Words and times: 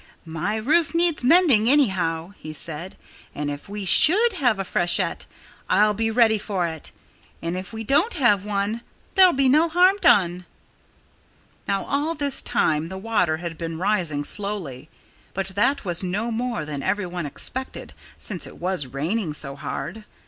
"My 0.25 0.55
roof 0.55 0.95
needed 0.95 1.23
mending, 1.23 1.69
anyhow," 1.69 2.33
he 2.39 2.53
said. 2.53 2.97
"And 3.35 3.51
if 3.51 3.69
we 3.69 3.85
should 3.85 4.33
have 4.33 4.57
a 4.57 4.63
freshet. 4.63 5.27
I'll 5.69 5.93
be 5.93 6.09
ready 6.09 6.39
for 6.39 6.65
it. 6.65 6.91
And 7.39 7.55
if 7.55 7.71
we 7.71 7.83
don't 7.83 8.15
have 8.15 8.43
one, 8.43 8.81
there'll 9.13 9.31
be 9.31 9.47
no 9.47 9.69
harm 9.69 9.97
done." 10.01 10.45
[Illustration: 11.67 11.67
Mr. 11.67 11.67
Crow 11.67 11.67
Called 11.67 11.67
Down 11.67 11.67
the 11.67 11.67
Chimney] 11.67 11.67
Now, 11.67 12.07
all 12.07 12.15
this 12.15 12.41
time 12.41 12.89
the 12.89 12.97
water 12.97 13.37
had 13.37 13.57
been 13.59 13.77
rising 13.77 14.23
slowly. 14.23 14.89
But 15.35 15.47
that 15.49 15.85
was 15.85 16.01
no 16.01 16.31
more 16.31 16.65
than 16.65 16.81
everyone 16.81 17.27
expected, 17.27 17.93
since 18.17 18.47
it 18.47 18.57
was 18.57 18.87
raining 18.87 19.35
so 19.35 19.55
hard. 19.55 20.05